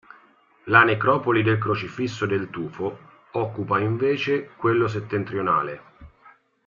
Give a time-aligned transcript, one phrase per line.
[0.63, 2.97] La Necropoli del Crocifisso del Tufo
[3.33, 5.81] occupa invece quello settentrionale.